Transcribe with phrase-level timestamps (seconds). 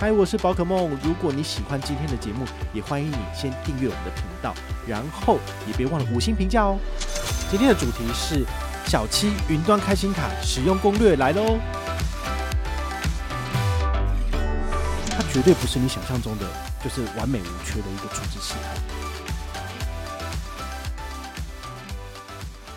[0.00, 0.98] 嗨，我是宝可梦。
[1.04, 4.54] 如果你喜欢今天的节目，也欢迎你先订阅我们的频道，
[4.88, 6.78] 然后也别忘了五星评价哦。
[7.50, 8.46] 今天的主题是
[8.86, 11.58] 小七云端开心卡使用攻略来喽。
[15.10, 16.46] 它绝对不是你想象中的，
[16.82, 19.19] 就是完美无缺的一个组织系统。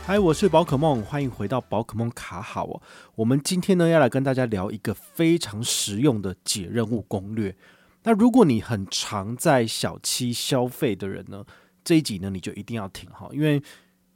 [0.05, 2.81] 嗨，我是宝可梦，欢迎回到宝可梦卡好哦。
[3.16, 7.55] 我们今天呢要来跟大家聊一个非常实用的解任务攻略。
[8.03, 11.45] 那如果你很常在小七消费的人呢，
[11.86, 13.63] 这一集呢你就一定要听哈，因为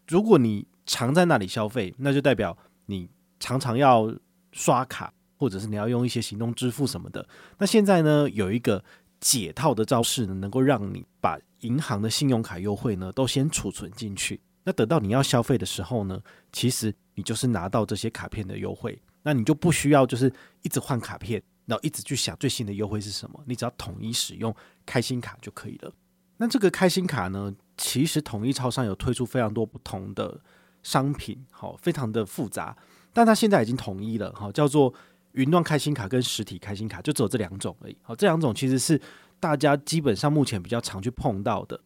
[0.10, 2.56] 如果你常在那里消费，那就代表
[2.88, 3.10] 你
[3.40, 4.14] 常常要
[4.52, 7.26] 刷卡，或者是你要用一些行动支付什么的。
[7.60, 8.84] 那现在呢有一个
[9.22, 14.42] 解套的招式呢，能够让你把银行的信用卡优惠呢都先储存进去。
[14.68, 20.30] 那等到你要消费的时候呢，其实你就是拿到这些卡片的优惠，那你就不需要就是
[20.62, 24.54] 一直换卡片，然后一直去想最新的优惠是什么，你只要统一使用
[24.86, 25.94] 开心卡就可以了。
[26.36, 30.38] 那这个开心卡呢，其实统一超商有推出非常多不同的
[30.84, 32.76] 商品，好，非常的复杂，
[33.14, 34.94] 但它现在已经统一了，好，叫做
[35.32, 37.98] 云端开心卡跟实体开心卡，就只有这两种而已。
[38.02, 39.00] 好，这两种其实是
[39.40, 41.80] 大家基本上目前比较常去碰到的。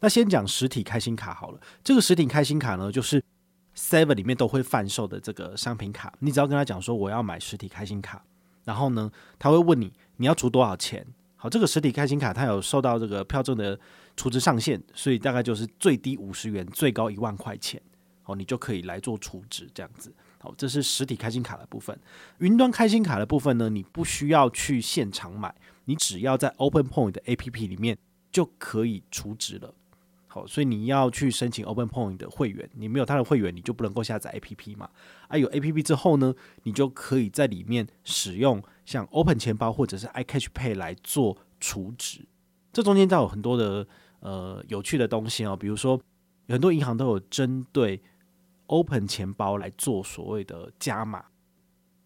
[0.00, 3.22] 那先讲实体开心卡好了，这个实体开心卡呢，就是
[3.74, 6.12] Seven 里面都会贩售的这个商品卡。
[6.20, 8.22] 你只要跟他讲说我要买实体开心卡，
[8.64, 11.06] 然后呢，他会问你你要储多少钱。
[11.38, 13.78] 好，这个实体开心卡它有受到这个票证的
[14.16, 17.80] 储值上限，所以大概就是最低五十元，最高一万块钱。
[18.22, 20.10] 好，你就可以来做储值这样子。
[20.38, 21.96] 好，这是实体开心卡的部分。
[22.38, 25.54] 云端开心卡的部分呢，你不需要去现场买，
[25.84, 27.98] 你只要在 Open Point 的 APP 里面
[28.32, 29.74] 就可以储值了。
[30.44, 34.90] 所以你要去申请 Open Point 的会员，你没有他的会员，你就不能够下载 APP 嘛。
[35.28, 42.26] 啊，有 APP 之后呢，你就可以在里面使用像 Open 钱包或者是 iCash Pay 来做储值。
[42.72, 43.86] 这中间倒有很多的
[44.18, 46.00] 呃有趣的东西哦，比如说
[46.48, 48.02] 很多银行都有针对
[48.66, 51.26] Open 钱包来做所谓的加码，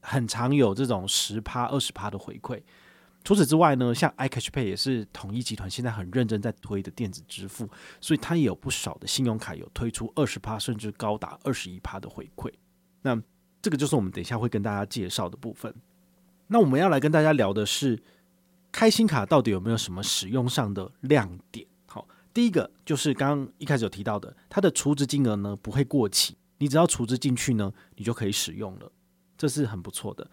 [0.03, 2.63] 很常有这种十趴、二十趴的回馈。
[3.23, 7.69] 除此之外呢，像 iCash Pay 也是统一集团现在很认真在推的电子支付，
[8.01, 12.51] 所以它也有不少的信用卡有推出二十趴甚至高达二十一趴的回馈。
[13.03, 13.21] 那
[13.61, 15.75] 这个就是我们等一下会跟大家介绍的部分。
[16.47, 18.03] 那我们要来跟大家聊的是
[18.73, 21.67] 开心卡到底有没有什么使用上的亮点？
[21.87, 28.91] 好，第一个就是刚刚一开始有提到的，它的储值金额呢不会过期，你只要储值进去呢，你就可以使用了，
[29.37, 30.29] 这是很不错的。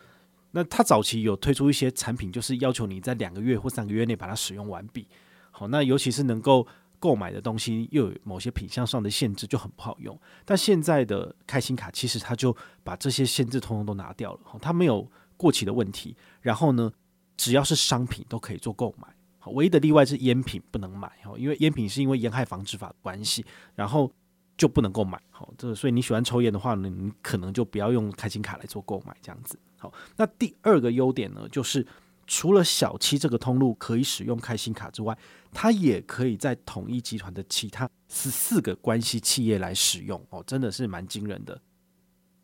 [0.57, 5.07] 那它早期有推出一些产品，就是要求你在两个月或三个月内把它使用完毕。
[5.51, 6.65] 好，那尤其是能够
[6.97, 10.19] 购买的东西，又有某些品相上的限制，就很不好用。
[10.45, 15.07] 但现在的开心卡其实它就把这些限制通通都拿掉了，它没有
[15.37, 16.15] 过期的问题。
[16.41, 16.91] 然后呢，
[17.35, 19.07] 只要是商品都可以做购买。
[19.37, 23.45] 好，唯一的例外是烟品不能买，因为烟品是因为烟害防治法的关系，
[23.75, 24.11] 然后
[24.57, 25.21] 就不能够买。
[25.29, 29.57] 好，这所以你喜欢抽烟的话呢，你可能就不要用开心卡来做购买，这样子。
[29.77, 31.85] 好，那第二个优点呢，就是
[32.25, 35.15] 除了小七这个通路可以使用开心卡之外，
[35.53, 41.61] 它也可以在统一集团的其他十四个关系企业来使用哦，真的是蛮惊人的。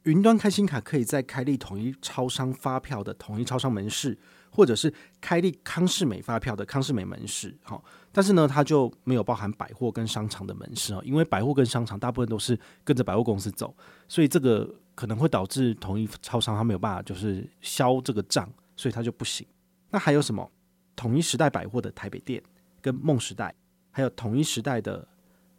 [0.03, 4.17] 云端开心卡可以在开立统一超商发票的统一超商门市，
[4.51, 13.75] 或者是开立康世美发票的康世美门市，好，但是呢，它就没有包含百货跟商场的门市哦，因为百货跟商场大部分都是跟着百货公司走，
[14.07, 14.73] 所以这个。
[14.95, 19.43] 可能会导致统一超商它没有办法就是销这个账，所以它就不行。
[19.89, 20.47] 那还有什么？
[20.95, 22.39] 统一时代百货的台北店
[22.79, 23.55] 跟梦时代，
[23.89, 25.07] 还有统一时代的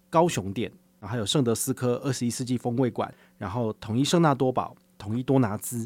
[0.09, 5.85] 高雄店，然后还有圣德斯科二十一世纪风味馆，然后统一圣纳多宝、统一多拿滋，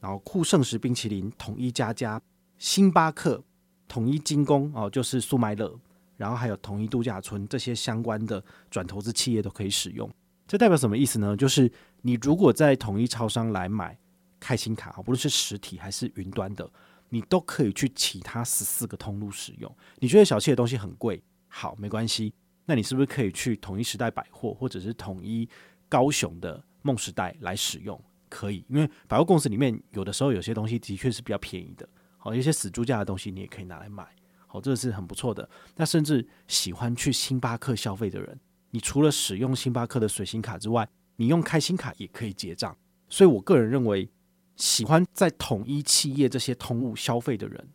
[0.00, 2.20] 然后酷盛食冰淇淋、统一家家、
[2.58, 3.40] 星巴克、
[3.88, 5.72] 统一精工哦，就是苏麦乐，
[6.16, 10.10] 然后还有统一度假村这些相关的转投资企业都可以使用。
[10.46, 11.36] 这代表什么意思呢？
[11.36, 11.70] 就是
[12.02, 13.96] 你如果在统一超商来买
[14.38, 16.68] 开心卡，不论是实体还是云端的，
[17.08, 19.76] 你都可以去其他十四个通路使用。
[19.98, 22.32] 你觉得小气的东西很贵，好，没关系，
[22.66, 25.48] 那你是不是可以去统一时代百货或者是统一
[25.88, 27.98] 高雄的梦时代来使用？
[28.28, 31.88] 可以，因为百货公司里面有的时候有些东西的确是比较便宜的。
[32.24, 34.02] 好，有些死猪价的东西你也可以拿来买，
[34.46, 35.46] 好，这是很不错的。
[35.76, 38.40] 那甚至喜欢去星巴克消费的人，
[38.70, 42.74] 你除了使用星巴克的水星卡之外，你用开心卡也可以结账。
[43.10, 44.08] 所以我个人认为，
[44.56, 47.68] 喜欢在统一企业这些通路消费的人，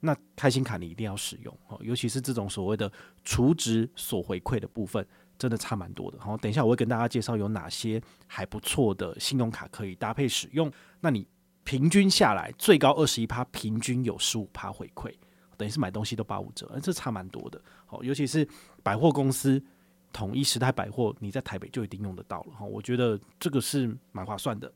[0.00, 2.92] 那开心卡你一定要使用哦，尤其是这种所谓的
[3.24, 5.04] 储值所回馈的部分，
[5.38, 6.20] 真的差蛮多的。
[6.20, 10.70] 好，等一下我会跟大家介绍有哪些还不错的信用卡可以搭配使用。
[11.00, 11.26] 那你
[11.64, 15.12] 平均下来最高二十一趴，平均有十五趴回馈，
[15.56, 17.60] 等于是买东西都八五折，这差蛮多的。
[17.86, 18.46] 好，尤其是
[18.82, 19.62] 百货公司
[20.12, 22.52] 统一时代百货，你在台北就一定用得到了。
[22.52, 24.72] 哈，我觉得这个是蛮划算的。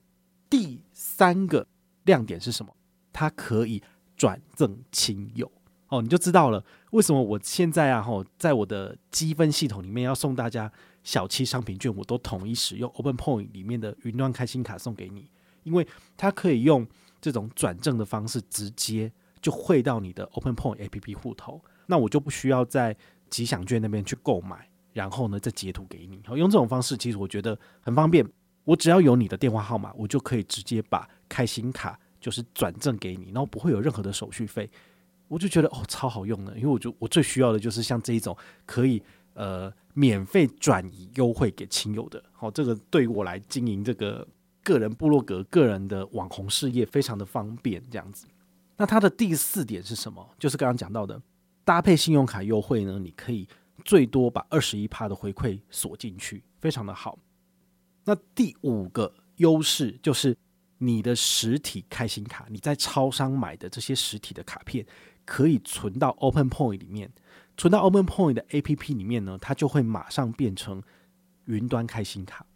[0.51, 1.67] 第三个
[2.05, 2.75] 亮点是什么？
[3.13, 3.83] 它可以。
[4.19, 5.49] 转赠亲友
[5.87, 10.73] 哦，你就知道了为什么我现在啊吼，在我的积分系统里面要送大家
[11.05, 15.31] 小七商品券，我都统一使用 Open Point 里面的云端开心卡送给你，
[15.65, 16.87] 因为它可以用
[17.21, 19.11] 这种转赠的方式直接
[19.41, 22.97] 就汇到你的 Open Point APP 户头，那我就不需要在
[23.31, 26.21] 吉祥券那边去购买，然后呢再截图给你。
[26.27, 28.27] 好用这种方式其实我觉得很方便，
[28.65, 31.99] 我只要有你的电话号码，我就可以直接把开心卡。
[32.21, 34.69] 就是转赠给你，然后不会有任何的手续费，
[35.29, 39.01] 我就觉得哦超好用的，因为我就我最需要的就是像这一种可以
[39.35, 44.27] 呃免费转移优惠给亲友的，好，这个对于我来经营这个
[44.69, 48.27] 个人部落格、个人的网红事业非常的方便，这样子。
[48.77, 50.29] 那它的第四点是什么？
[50.39, 51.21] 就是刚刚讲到的
[51.65, 53.49] 搭配信用卡优惠呢，你可以
[53.85, 57.19] 最多把二十一趴的回馈锁进去，非常的好。
[58.05, 60.37] 那第五个优势就是。
[60.81, 64.87] 你的实体开心卡，你在超商买的这些实体的卡片，
[65.25, 67.11] 可以存到 Open Point 里面，
[67.57, 70.81] 存到 Open Point 的 APP 里面呢，它就会马上变成
[71.47, 72.47] 云端开心卡。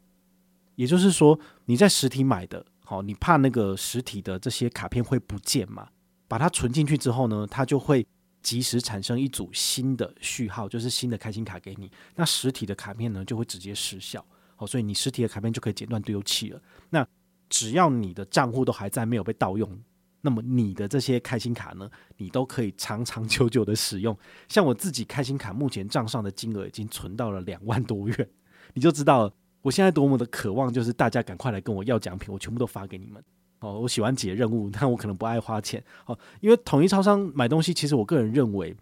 [0.75, 5.89] 也就是说，你在实体买的，好，你怕那个实体的这些卡片会不见嘛？
[6.29, 8.07] 把它存进去之后呢，它就会
[8.43, 11.91] 及时产生一组新的序号，就是新的开心卡给你。
[12.17, 14.25] 那实体的卡片呢，就会直接失效。
[14.57, 16.61] 好，所以你实体的卡片就可以剪断丢弃了。
[16.91, 17.07] 那
[17.49, 19.79] 只要你的账户都还在，没有被盗用，
[20.23, 24.17] 那么你的这些开心卡呢，你都可以长长久久的使用。
[24.49, 28.31] 像我自己开心卡，目前账上的金额已经存到了两万多元，
[28.73, 29.31] 你就知道
[29.62, 33.25] 我现在多么的渴望，就是大家赶快来跟我要奖品，我全部都发给你们。
[33.61, 35.82] 哦，我喜欢解任务，但我可能不爱花钱。
[36.06, 38.76] 哦，因为统一超商买东西，其实我个人认为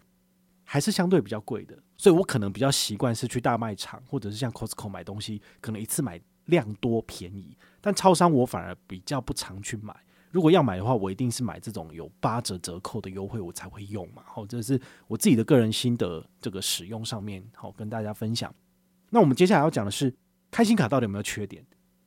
[0.65, 6.19] 还是相对比较贵的，所以我可能比较习惯是去大卖场或者是像 Costco 买东西，可能一次买。
[6.45, 9.95] 量多便宜，但超商我反而比较不常去买。
[10.31, 14.23] 如果要买的话，我一定是买这种有八折折扣的优惠，我才会用嘛。
[14.25, 18.53] 好，这是我自己的个人心得，这个使用上面好跟大家分享。
[19.11, 20.13] 那我们接下来要讲的是，
[20.51, 21.65] 开心卡到底有没有缺点？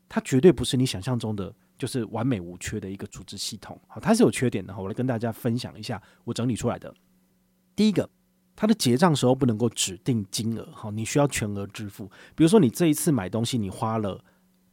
[0.08, 3.80] 它绝对不是你想象中的就是完美无缺的一个组织系统。
[3.88, 4.76] 好，它是有缺点的。
[4.76, 6.94] 我来跟大家分享一下我整理出来的。
[7.74, 8.08] 第一个。
[8.56, 12.06] 它的结账时候不能够指定金额，好，你需要全额支付。
[12.36, 14.24] 比如说你这一次买东西你花了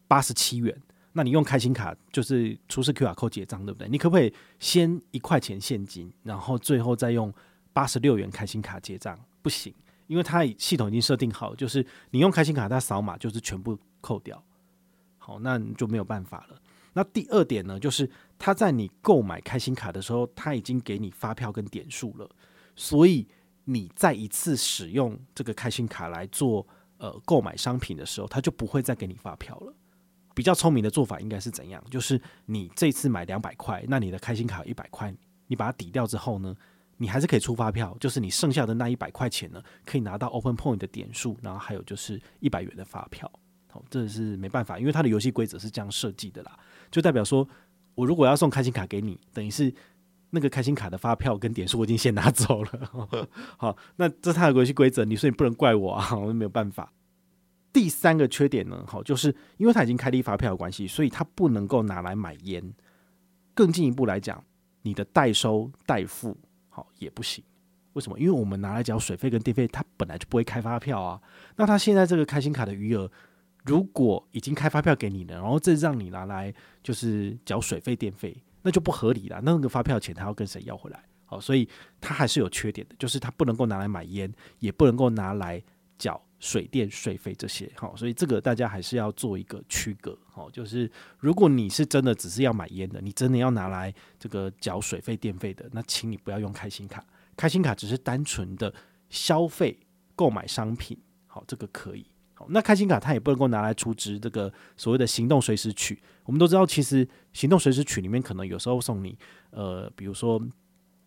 [0.07, 0.79] 八十七元，
[1.13, 3.89] 那你用开心卡就是出示 QR code 结账，对不对？
[3.89, 7.33] 你可不可以先一块钱现金，然后最后再用
[7.73, 9.19] 八十六元开心卡结账？
[9.41, 9.73] 不行，
[10.11, 14.43] 因为它系统已经设定好，就是你用开心卡它扫码就是全部扣掉，
[15.17, 16.61] 好，那你就没有办法了。
[16.93, 22.29] 那第二点呢，就是它在你购买开心卡的时候，它已经给你发票跟点数了，
[22.75, 23.25] 所以。
[23.63, 29.73] 你再一次使用这个开心卡来做呃购买商品的时候，他就不会再给你发票了。
[30.33, 31.81] 比较聪明的做法应该是怎样？
[31.89, 35.13] 就是你这次买两百块，那你的开心卡一百块，
[35.45, 36.55] 你把它抵掉之后呢，
[37.01, 43.29] 你还是可以出发票，就是你剩下的那一百块钱呢，可以拿到 Open Point 的点数，然后还有就是一百元的发票。
[43.69, 46.57] 好，这是没办法，因为它的游戏规则是这样设计的啦，
[46.91, 47.47] 就代表说
[47.95, 49.73] 我如果要送开心卡给你，等于是。
[50.33, 53.27] 那个开心卡的发票跟点数我已经先拿走了，
[53.59, 56.89] 好，那这是它的游戏规则，你说你不能怪我啊，我没有办法。
[57.73, 62.63] 第三个缺点呢，好，就是因为它已经开立发票的关系，所以它不能够拿来买烟。
[63.53, 64.41] 更进一步来讲，
[64.83, 66.37] 你的代收代付
[66.71, 67.43] 好也不行。
[67.93, 68.17] 为什么？
[68.17, 71.21] 因为我们拿来缴水费跟电费，他本来就不会开发票啊。
[71.55, 73.11] 那他现在这个开心卡的余额，
[73.63, 76.51] 如果已经开发票给你了，然后这让你拿来
[76.81, 78.35] 就是缴水费电费。
[78.63, 79.41] 那就不合理了。
[79.43, 81.03] 那个发票钱他要跟谁要回来？
[81.25, 81.67] 好，所以
[81.99, 85.59] 他还是有缺点的，就是他不能够拿来买烟，也不能够拿来
[85.97, 87.71] 缴水电税费这些。
[87.75, 90.17] 好，所以这个大家还是要做一个区隔。
[90.25, 97.05] 好，就是如果你是真的只是要买烟的，你真的要拿来这个缴水费电费的，那请你不要用开心卡。
[97.37, 98.73] 开心卡只是单纯的
[99.09, 99.79] 消费
[100.15, 100.97] 购买商品。
[101.27, 102.05] 好，这个可以。
[102.33, 106.01] 好那开心卡它也不能够拿来储值这个所谓的行动随时取。
[106.25, 109.15] 我们都知道，其实行动随时取里面可能有时候送你，
[109.51, 110.41] 呃，比如说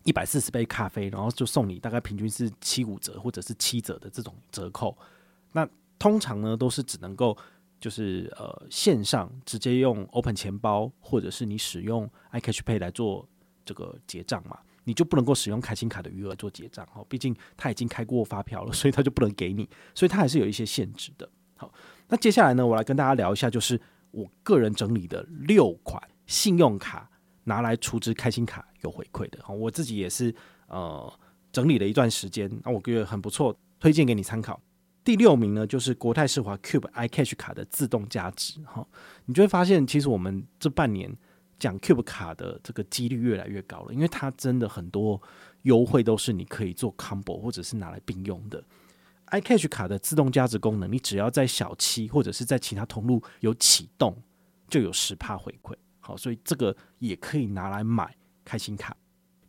[0.04, 4.96] 一百四十杯咖啡，然后就送你大概平均是七五折或者是七折的这种折扣。
[5.54, 5.66] 那
[5.98, 7.34] 通常呢都是只能够
[7.80, 13.26] 就是呃线上直接用 Open 钱包，或者是你使用 iCash Pay 来做
[13.64, 21.26] 这个结账嘛，你就不能够使用开心卡的余额做结账哦，毕竟他已经开过发票了， 所以他就不能给你，所以他还是有一些限制的。
[21.56, 21.72] 好，
[22.08, 23.80] 那接下来呢，我来跟大家聊一下，就是
[24.10, 27.08] 我个人整理的六款信用卡。
[27.46, 30.34] 拿来出资开心卡有回馈的，我自己也是
[30.66, 31.12] 呃
[31.52, 34.58] 整理了一段时间，那我觉得很不错，推荐给你参考。
[35.04, 38.86] 第六名呢，就是国泰世华 Cube iCash 卡的自动加值，哈，
[39.26, 41.14] 你就会发现其实我们这半年
[41.58, 45.20] 讲 Cube 卡的这个几率越来越高了，因为它真的很多
[45.62, 48.64] 优惠都是你可以做 combo 或者是拿来并用的。
[49.28, 54.16] iCash 卡的自动加值功能，你只要在小七或者是在其他通路有启动，
[54.68, 55.74] 就有十趴回馈。
[56.00, 58.96] 好，所以这个也可以拿来买开心卡。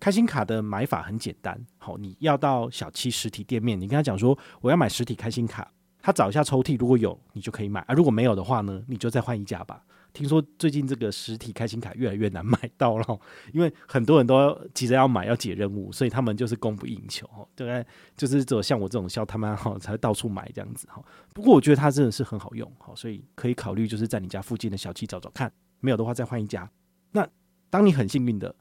[0.06, 5.68] 开心卡的买法很简单，好，你要到小七实体店面，你跟他讲说我要买实体开心卡，
[6.00, 9.84] 他找一下抽屉，如果有你就可以买，啊，如果没有的话呢，你就再换一家吧。
[10.14, 13.20] 听说最近这个实体开心卡越来越难买到了，
[13.52, 17.84] 因为很多人都急着要买要解任务，所以他们就是供不应求，大概
[18.16, 21.04] 就是只有像我这种小他们哈才到处买这样子哈。
[21.34, 25.52] 不过我觉得它真的是很好用，好，所以可以考虑就是在你家附近的小七找找看。
[25.80, 26.70] 没有的话，再换一家。
[27.10, 27.28] 那
[27.72, 28.54] 当你很幸运的，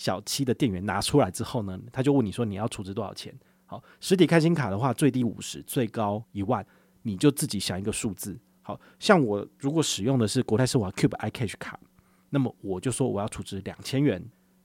[0.00, 3.38] 小七的店员拿出来之后呢，他就问你说你要储值多少钱？
[3.66, 6.64] 好，实体开心卡的话，最低五十，最高一万，
[7.02, 8.40] 你就自己想一个数字。
[8.62, 11.78] 好像我如果使用的是国泰世华 Cube iCash 卡，
[12.30, 14.24] 那么我就说我要储值两千元，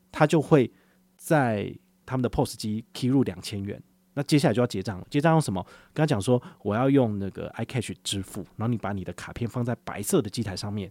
[0.10, 0.72] 他就会
[1.18, 3.84] 在他们的 POS 机 key 入两千元。
[4.13, 5.62] 那接下来就要结账了，结账用什么？
[5.94, 10.89] 跟他讲说我要用那个 iCash 支付，然后你把你的卡片放在白色的机台上面。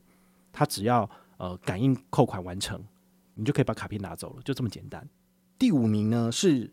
[0.52, 1.08] 它只要
[1.38, 2.78] 呃感应扣款完成，
[3.34, 5.08] 你就可以把卡片拿走了，就这么简单。
[5.58, 6.72] 第五名呢是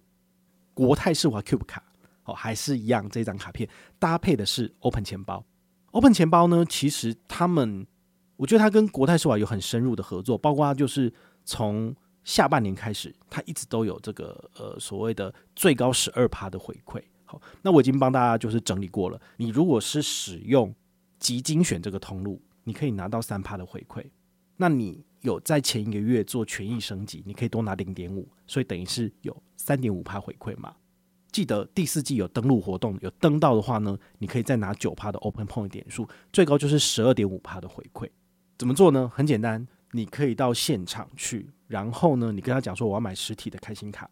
[0.73, 1.83] 国泰世华 Cube 卡，
[2.23, 5.43] 哦，还是一样，这张卡片搭配的是 Open 钱包。
[5.91, 7.85] Open 钱包呢，其实他们
[8.37, 11.13] 我觉得它跟国泰世华有很深入的合作，包括就是
[11.43, 17.01] 从下半年开始，它一直都有这个呃所谓的最高十二趴的回馈。
[17.25, 20.73] 好，那我已经帮大家就是整理过了，你如果是使用
[21.19, 22.41] 极精选这个通路。
[22.63, 24.05] 你可以拿到三趴的回馈，
[24.55, 30.73] 那你有在前一个月做权益升级，你可以多拿零点五，所以等于是有三点五趴回馈嘛。
[31.31, 38.09] 记得第四季有登录活动，有登到的话呢，你可以再拿九趴的 Open Point 点数，最高就是十二点五趴的回馈。
[38.57, 39.09] 怎么做呢？
[39.15, 44.09] 很简单，你可以到现场去，然后呢，你跟他讲说我要买实体的开心卡，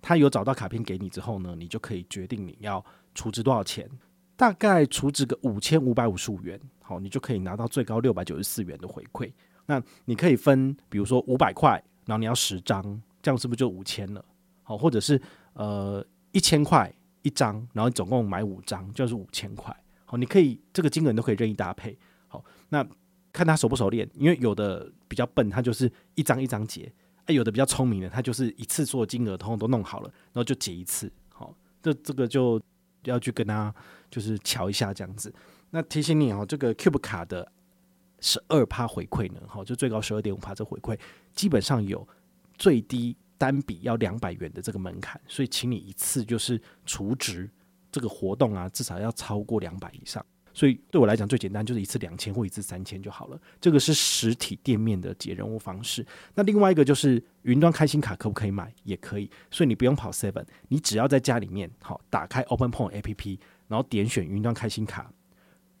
[0.00, 3.90] 他有找到卡片给你之后呢，你就可以决定你要储值多少钱。
[4.36, 9.30] 大概储值个五千五百五十五元，好，你就可以拿到最高六百九十四元的回馈。
[9.70, 12.82] 那你可以分，比如说五百块，然后你要十张，
[13.22, 14.24] 这样是不是就五千了？
[14.64, 15.20] 好，或者是
[15.52, 19.72] 呃一千块一张，然后总共买五张，就是五千块。
[20.04, 21.96] 好，你可以这个金额你都可以任意搭配。
[22.26, 22.84] 好，那
[23.32, 26.90] 看他熟不熟练，因为有的比较笨，他就是一张一张结；
[27.26, 31.12] 哎，有的比较聪明的，他就是一次所有金额通通都弄好了，然后就结一次。
[31.28, 32.60] 好，这这个就
[33.04, 33.72] 要去跟他。
[34.10, 35.32] 就是瞧一下这样子，
[35.70, 37.48] 那提醒你哦，这个 Cube 卡的
[38.20, 40.98] 十二趴回馈呢，哈，就最高十二点五趴这回馈，
[41.34, 42.06] 基本上有
[42.56, 47.50] 最低单笔要两百元的这个门槛，所以请你一次就是储值
[47.90, 50.24] 这个活动啊，至少要超过两百以上。
[50.52, 53.40] 所以对我来讲最简单就是一次两千或一次三千就好了。
[53.60, 56.04] 这个是实体店面的解任务方式。
[56.34, 58.74] 那另外一个就是云端开心卡可不可以买？
[58.82, 59.30] 也可以。
[59.50, 63.38] 所以你不用跑 Seven，你只要在家里面好打开 Open Point APP。
[63.68, 65.12] 然后点选云端开心卡，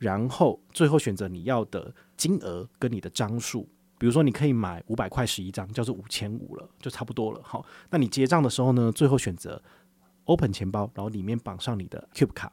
[0.00, 7.40] 然后最后选择你要的金额跟你的张数，比如说你可以买五百块十一张，叫做五千五了，就差不多了。
[7.44, 9.62] 好，那你结账的时候呢，最后选择
[10.24, 12.50] Open 钱包，然后里面绑上你的 Cube 卡，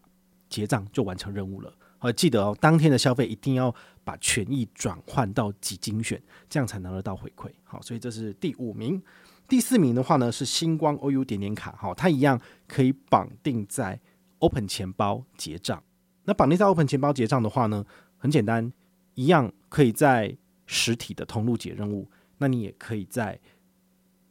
[0.49, 1.73] 结账就完成任务了。
[1.99, 3.73] 好，记得哦，当天的消费一定要
[4.03, 7.49] 把权益转换到极精选，这样才能得到回馈。
[7.63, 9.01] 好，所以这是第五名。
[9.47, 12.37] 第四名的话呢是星光 OU 点点卡，好，它一样
[12.67, 13.97] 可以绑定在。
[14.39, 15.81] Open 钱包结账，
[16.27, 17.85] 那绑定在 Open 钱包结账的话呢，
[18.17, 18.69] 很简单，
[19.13, 22.05] 一样可以在实体的通路解任务，
[22.37, 23.39] 那你也可以在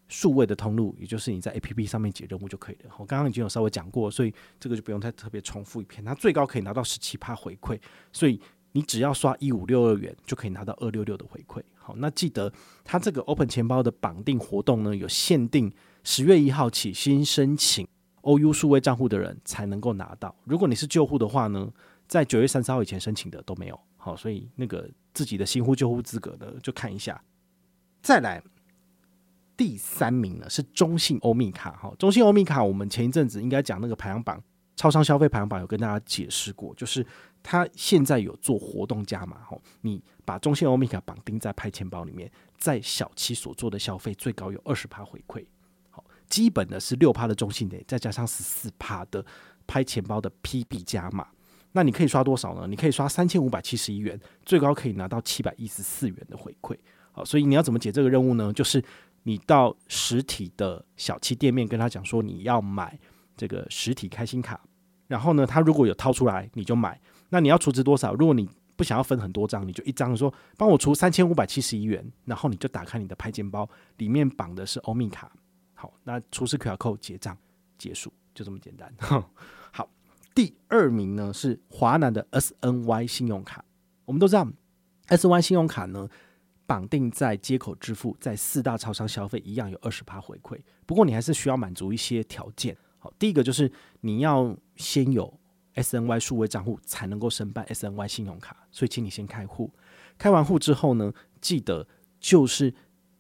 [0.09, 2.91] 数位的通路，也就是你在 APP 上面解任务就可以了。
[2.99, 6.05] 我刚刚已经有稍微讲过，所以这个就不用再特别重复一遍。
[6.05, 7.81] 它最高可以拿到十七趴回馈，
[8.13, 8.39] 所以
[8.73, 11.63] 你只要刷一五六二元就可以拿到二六六的回馈。
[11.75, 12.53] 好，那记得
[12.85, 15.73] 它这个 Open 钱包的绑定活动呢，有限定
[16.05, 17.89] 十月一号起新申请。
[18.27, 20.35] OU 数位账户的人才能够拿到。
[20.45, 21.73] 如果你是旧户的话呢，
[22.09, 23.81] 在九月三十号以前申请的都没有。
[23.97, 27.23] 好，所以那个自己的新户旧户资格呢，就看一下。
[28.03, 28.43] 再来
[29.57, 34.43] 第三名呢是中信欧米卡哈，中信欧米卡我们前一阵子应该讲那个排行榜，
[34.75, 37.05] 超商消费排行榜有跟大家解释过，就是
[37.43, 45.45] 它现在有做活动加码哈，你把中信欧米卡绑定在拍钱包里面，在小七所做的消费最高有二十趴回馈，
[46.29, 49.25] 基本的是六趴的中性点，再加上十四趴的
[49.67, 51.27] 拍钱包的 PB 加码，
[51.73, 52.67] 那你可以刷多少呢？
[52.67, 56.77] 你可以刷三千五百七十一元，最高可以拿到七百一十四元的回馈，
[57.13, 58.53] 好，所以你要怎么解这个任务呢？
[58.53, 58.83] 就是
[59.23, 62.99] 你到实体的小七店面跟他讲说你要买。
[63.39, 64.59] 这个实体开心卡，
[65.09, 66.99] 然后呢，他如果有掏出来，你就买。
[67.29, 68.15] 那你要储值多少？
[68.15, 73.69] 如果你不想要分很多张，你就一张说帮我出三千五百七十一元，然后你就打开你的拍钱包，
[73.99, 75.31] 里面绑的是欧米卡。
[76.05, 77.37] 那出示 QR code 结账
[77.79, 78.93] 结束，就这么简单。
[79.73, 79.89] 好，
[80.35, 83.65] 第二名呢是华南的 SNY 信用卡。
[84.05, 84.47] 我们都知道
[85.09, 86.09] ，SNY 信用卡呢
[86.67, 90.61] 绑定在接口支付，在四大超商消费一样有二十趴回馈。
[90.85, 92.77] 不过你还是需要满足一些条件。
[92.99, 95.39] 好第一个就是你要先有
[95.75, 99.71] SNY 数位账户才能够申办 SNY 信用卡，所以请你先开户。
[100.17, 101.87] 开完户之后呢，记得
[102.19, 102.73] 就是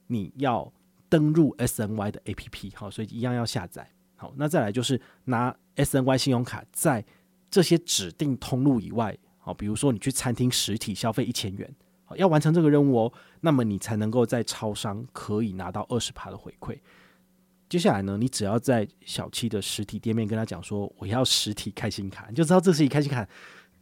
[0.06, 0.72] 你要
[1.08, 3.88] 登入 SNY 的 APP，好，所以一样要下载。
[4.16, 7.04] 好，那再来就是拿 SNY 信用卡在
[7.50, 16.78] 这些指定通路以外，好，比如说你去餐厅实体消费一千元，好，要完成这个任务哦，那么你才能够在超商可以拿到二十趴的回馈。
[17.68, 23.28] 接下来呢，你只要在小七的实体店面跟他讲说我要实体开心卡，你就知道这是一开心卡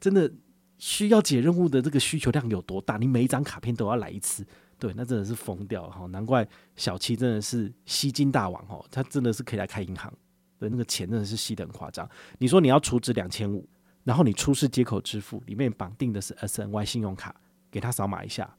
[0.01, 0.31] 真的
[0.79, 2.97] 需要解任务的这个需求量有多大。
[2.97, 4.45] 你每一张卡片都要来一次，
[4.85, 6.05] 对，那真的是疯掉哈！
[6.09, 10.13] 难怪小七真的是吸金大王哦，他真的是可以来开银行，
[10.59, 12.07] 对，那个钱真的是吸得很夸张。
[12.37, 13.67] 你说你要储值两千五，
[14.03, 17.35] 然后你出示接口支付，里面绑定的是 SNY 信用卡，
[17.71, 18.55] 给他扫码一下，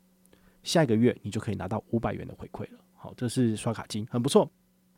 [0.64, 2.80] 下一个月你就可以拿到五百元的回馈了。
[2.96, 4.52] 好，这是刷卡金，很不错。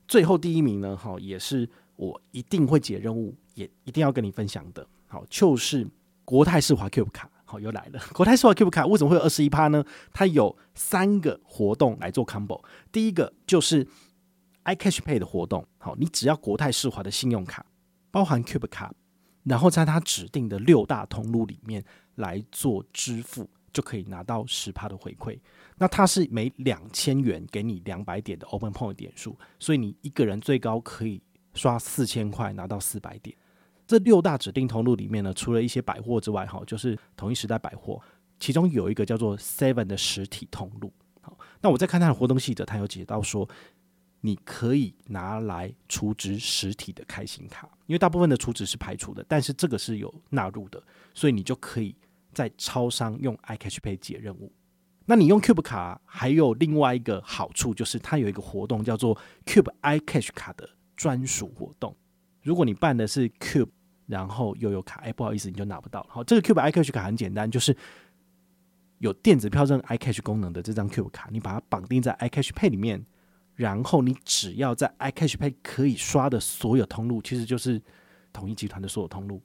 [0.08, 5.86] 最后第一名呢，哈，也是我一定会解任务，也一定要跟你分享的，好，就是
[6.24, 8.00] 国泰世华 Cube 卡，好，又来了。
[8.14, 9.84] 国泰世华 Cube 卡为什么会有二十一趴呢？
[10.14, 13.88] 它有三个活动来做 combo，第一个就是
[14.66, 17.66] iCash Pay 的活动，好，你只要国泰世华的信用卡
[18.12, 18.94] 包含 Cube 卡，
[19.46, 21.84] 然后在它指定的六大通路里面
[22.16, 23.50] 来做支付。
[23.74, 25.40] 就可以拿到十趴的回馈，
[25.78, 31.22] 那它是每两千元给你两百点的 Open Point 点数，所以你一个人最高可以
[31.54, 33.38] 刷四千块拿到四百点。
[33.88, 38.00] 这六大指定通路里面呢，除了一些百货之外，哈，就是统一时代百货，
[38.40, 40.92] 其中有一个叫做 Seven 的实体通路。
[41.22, 43.50] 好，那我在看它的活动细则，它有写到说，
[44.22, 51.96] 你可以拿来储值实体的开心卡，因为大部分的储值是排除的，但是这个是有纳入的，所以你就可以。
[52.34, 54.54] 在超商用 iCash Pay 解任务，
[55.08, 61.96] 那你用 Cube 卡还有另外一个好处，就是它有一个活动叫做 Cube iCash 卡的专属活动。
[62.44, 63.70] 如果你办的是 Cube，
[64.08, 66.04] 然后又有卡，哎，不好意思，你就拿不到。
[66.10, 67.76] 好，这个 Cube iCash 卡很简单，就是
[68.98, 73.06] 有电子票证 iCash 功能的这张 Cube 卡，你把它绑定在 iCash Pay 里面，
[73.54, 77.82] 然后你只要在 iCash Pay 可以刷的所有通路，其实就是
[78.32, 79.42] 统一集团的所有通路，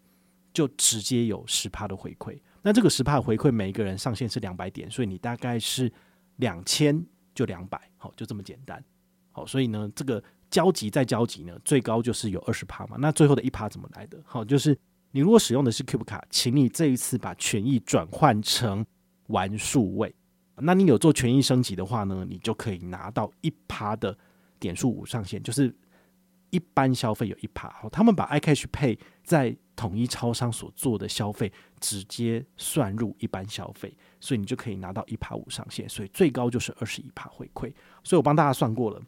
[0.54, 2.40] 就直接有十趴的回馈。
[2.62, 5.92] 那这个十趴回馈，每一个人上限是两百点，所以你大概是
[6.36, 8.82] 两千就两百，好，就这么简单，
[9.32, 12.96] 好，所以呢，这个交集再交集呢，最高就是有二十趴嘛。
[13.00, 14.18] 那最后的一趴怎么来的？
[14.24, 14.78] 好，就是
[15.10, 18.84] 你如果使用的是 Cube 卡，请你这一次把权益转换成
[19.28, 20.14] 玩数位。
[20.56, 24.16] 那你有做权益升级的话呢，你就可以拿到一趴的
[24.60, 25.74] 点数五上限，就是
[26.50, 27.70] 一般消费有一趴。
[27.70, 37.72] 好，他们把 iCash Pay 在统一超商所做的消费直接算入一般消费，所以你就可以拿到一趴五上限，所以最高就是二十一趴回馈。
[38.04, 39.00] 所以我帮大家算过了，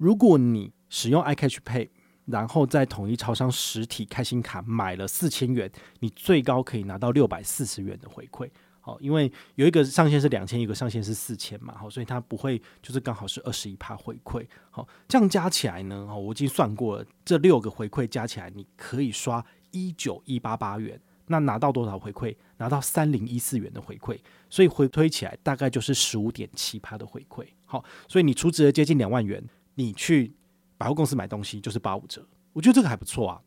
[0.00, 1.90] 如果你使用 iCash Pay，
[2.24, 8.48] 然后在统一超商实体开心卡买了四千元，你最高可以拿到六百四十元的回馈。
[8.80, 14.46] 好，因为有一个上限是两千，一个上限是四千嘛，好，所以它不会就是刚好是二十一趴回馈。
[14.70, 19.44] 好，这样加起来呢，我已经算过了，这六个回馈加起来，你可以刷。
[19.72, 22.34] 一九一八八元，那拿到多少回馈？
[22.56, 27.46] 拿到三零一四元的回馈，所以回推起来大概就是十五点七趴的回馈。
[27.66, 29.40] 好，所以你储值了接近两万元，
[29.80, 30.32] 你去
[30.76, 33.40] 百货公司买东西就是八五折，我觉得这个还不错啊。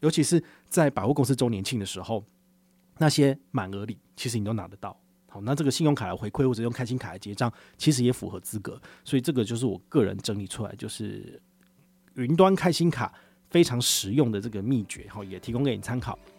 [0.00, 2.24] 尤其是在百货公司周年庆的时候，
[2.98, 4.98] 那些满额礼其实你都拿得到。
[5.28, 8.80] 好，那这个信用卡的回馈或者用开心卡来结账，其实也符合资格。
[9.04, 11.40] 所以这个就是我个人整理出来，就是
[12.14, 13.12] 云端开心卡。
[13.48, 16.18] 非常实用的这个秘诀，好，也提供给你参考。